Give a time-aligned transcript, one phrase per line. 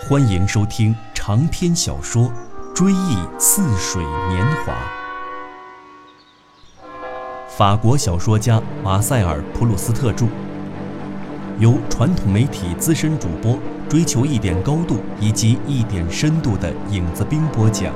[0.00, 2.24] 欢迎收听长篇小说
[2.74, 4.72] 《追忆似水年华》。
[7.48, 10.26] 法国小说家马塞尔·普鲁斯特著，
[11.60, 13.56] 由传统媒体资深主播
[13.88, 17.94] 追求一点高度以及一点深度的影子兵播讲。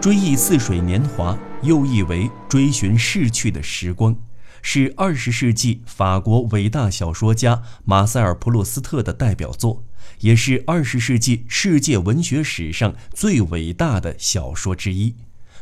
[0.00, 4.14] 追忆似水年华，又译为追寻逝去的时光。
[4.62, 9.84] 是二十世纪法国伟大小说家马塞尔·普鲁斯特的代表作，
[10.20, 15.16] 也是二十世纪世界文学史上最伟大的小说之一，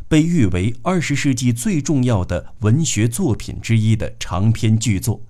[0.07, 5.23] 被誉为二十世纪最重要的文学作品之一的长篇巨作，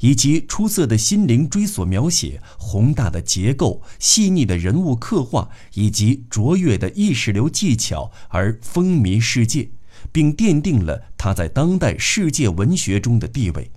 [0.00, 9.68] 以及出色的心灵追索描写、宏大的结构、细腻的人物刻画以及卓越的意识流技巧而风靡世界。
[10.10, 13.70] 并奠定了他在当代世界文学中的地位。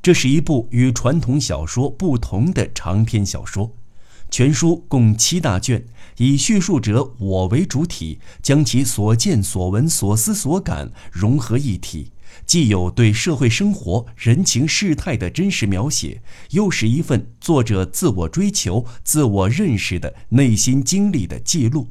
[0.00, 3.72] 这是一部与传统小说不同的长篇小说，
[4.30, 5.84] 全书共七大卷，
[6.16, 12.10] 以叙述者我为主体，将其所见所闻、所思所感融合一体，
[12.44, 21.86] 既有对社会生活、人情世态的真实描写，又是一份作者自我追求、自我认识的内心经历的记录。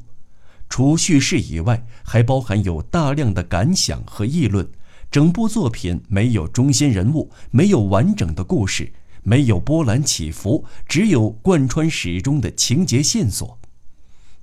[0.72, 4.66] 除叙事以外，还包含有大量的感想和议论。
[5.10, 8.90] 整部作品没有中心人物，没有完整的故事，
[9.22, 13.58] 没有波澜起伏，只有贯穿始终的情节线索。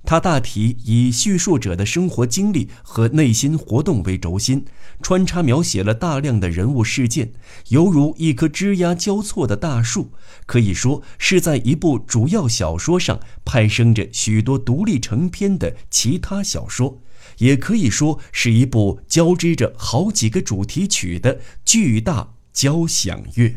[0.04, 4.64] 它大体以叙述者的生活经历和内心活动为轴心，
[5.02, 7.32] 穿插描写了大量的人物事件，
[7.68, 10.12] 犹如一棵枝桠交错的大树，
[10.46, 17.00] 可以说是在一部主要小说上派生着许多独立成篇的其他小说，
[17.38, 23.48] 也可以说是一部交织着好几个主题曲的巨大交响乐。《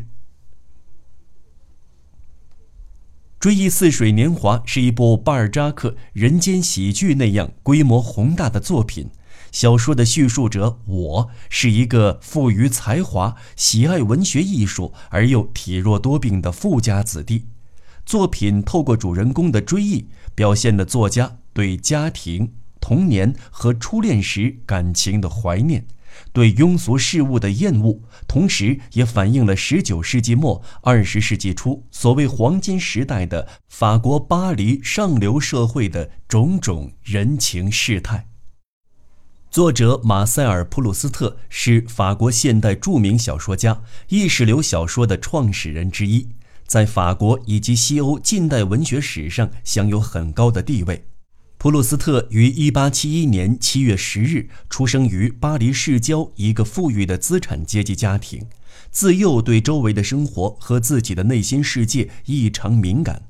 [3.44, 9.10] 追忆似水年华》是一部巴尔扎克人间喜剧那样规模宏大的作品。
[9.52, 17.44] 小说的叙述者我是一个富于才华、喜爱文学艺术而又体弱多病的富家子弟。
[18.06, 25.84] 作品透过主人公的追忆，表现了作家对家庭、童年和初恋时感情的怀念。
[26.32, 38.28] 对庸俗事物的厌恶，同时也反映了十九世纪末二十世纪初所谓黄金时代的法国巴黎上流社会的种种人情世态。
[39.50, 46.28] 作者马塞尔·普鲁斯特是法国现代著名小说家、意识流小说的创始人之一，
[46.66, 51.04] 在法国以及西欧近代文学史上享有很高的地位。
[51.64, 58.46] 普鲁斯特于1871年7月10日出生于巴黎市郊一个富裕的资产阶级家庭，
[58.90, 63.22] 自幼对周围的生活和自己的内心世界异常敏感，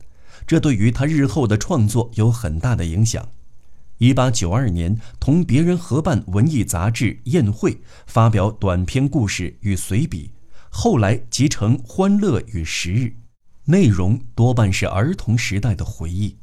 [0.49, 3.29] 这对于他日后的创作有很大的影响。
[4.01, 7.75] 1892年，同别人合办文艺杂志《宴会》，
[8.09, 10.33] 发表短篇故事与随笔，
[10.71, 13.05] 后来集成《欢乐与时日》，
[13.67, 16.35] 内容多半是儿童时代的回忆。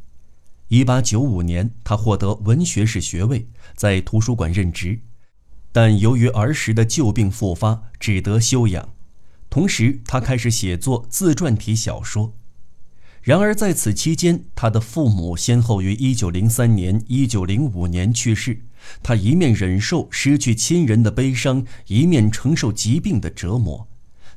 [0.72, 3.46] 一八九五年，他获得文学士学位，
[3.76, 5.02] 在图书馆任职，
[5.74, 8.88] 但由于儿时的旧病复发，只得休养。
[9.50, 12.34] 同时，他开始写作自传体小说。
[13.22, 18.62] 然而，在此期间，他的父母先后于一九零三年、一九零五年去世。
[19.04, 23.90] 他一面忍受失去亲人的悲伤，一面承受疾病的折磨。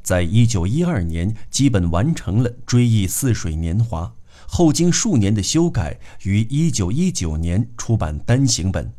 [0.02, 4.06] 在一九一二年，基本完成了《追忆似水年华》。
[4.46, 8.92] 后经数年的修改，于1919年出版单行本。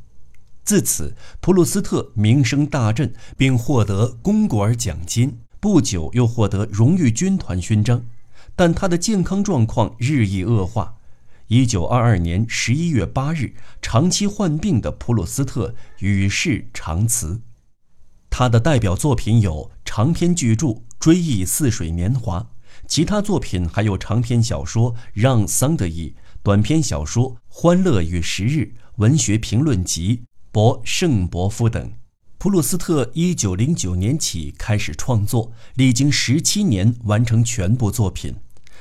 [0.64, 5.40] 自此，普鲁斯特名声大振，并获得龚古尔奖金。
[5.60, 8.04] 不久，又获得荣誉军团勋章。
[8.56, 10.96] 但他的健康状况日益恶化。
[11.50, 17.42] 1922年11月8日，长期患病的普鲁斯特与世长辞。
[18.30, 20.68] 他的代表作品有长篇巨著
[21.00, 22.40] 《追忆似水年华》。
[22.88, 26.10] 其他作品还有长篇小说《让·桑德伊》，
[26.44, 28.60] 短篇小说《欢乐与时日》，
[28.98, 30.18] 文学评论集
[30.52, 31.92] 《博圣伯夫》等。
[32.38, 38.36] 普鲁斯特1909年起开始创作，历经17年完成全部作品，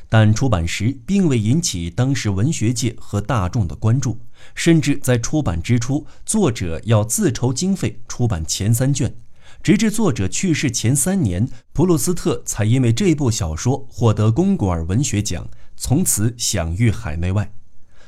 [0.09, 4.19] 但出版时并未引起当时文学界和大众的关注，
[4.55, 9.17] 甚至在出版之初，作者要自筹经费出版前三卷。
[9.64, 17.50] 直至作者去世前三年，普鲁斯特才因为这部小说获得龚古尔文学奖，从此享誉海内外。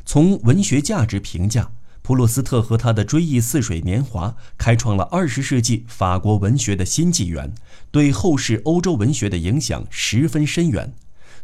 [0.05, 1.73] 从文学价值评价，
[2.03, 7.55] 普鲁斯特和他的《追忆似水年华》开创了二十世纪法国文学的新纪元，
[7.91, 10.95] 对后世欧洲文学的影响十分深远。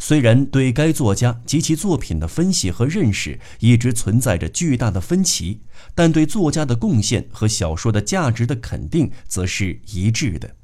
[0.05, 5.61] 虽然对该作家及其作品的分析和认识一直存在着巨大的分歧，
[5.95, 10.57] 但对作家的贡献和小说的价值的肯定则是一致的。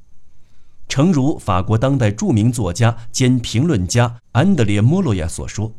[0.88, 5.73] 诚如法国当代著名作家兼评论家安德烈·莫洛亚所说：“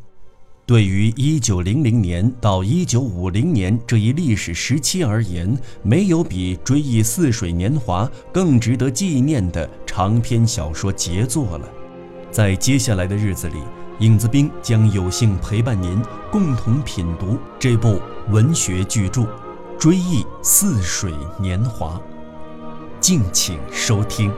[0.64, 11.68] 对于1900年到1950年这一历史时期而言，没有比《追忆似水年华》更值得纪念的长篇小说杰作了。”
[12.30, 13.62] 在接下来的日子里，
[13.98, 16.00] 影子兵将有幸陪伴您
[16.30, 18.00] 共同品读这部
[18.30, 19.22] 文学巨著
[19.78, 21.96] 《追忆似水年华》，
[23.00, 24.32] 敬请收听。